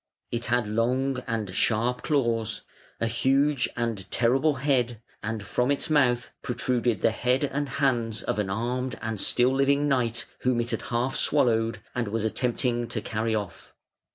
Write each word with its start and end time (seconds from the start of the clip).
It 0.31 0.45
had 0.47 0.67
long 0.67 1.21
and 1.27 1.53
sharp 1.53 2.01
claws, 2.01 2.63
a 2.99 3.05
huge 3.05 3.69
and 3.75 4.09
terrible 4.09 4.55
head, 4.55 4.99
and 5.21 5.43
from 5.45 5.69
its 5.69 5.91
mouth 5.91 6.31
protruded 6.41 7.03
the 7.03 7.11
head 7.11 7.43
and 7.43 7.69
hands 7.69 8.23
of 8.23 8.39
an 8.39 8.49
armed 8.49 8.97
and 8.99 9.21
still 9.21 9.53
living 9.53 9.87
knight 9.87 10.25
whom 10.39 10.59
it 10.59 10.71
had 10.71 10.81
half 10.89 11.15
swallowed 11.15 11.81
and 11.93 12.07
was 12.07 12.23
attempting 12.25 12.87
to 12.87 12.99
carry 12.99 13.35
off. 13.35 13.75